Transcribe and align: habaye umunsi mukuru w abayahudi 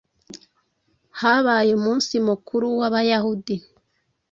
habaye 1.19 1.71
umunsi 1.79 2.13
mukuru 2.27 2.65
w 2.79 2.81
abayahudi 2.87 3.55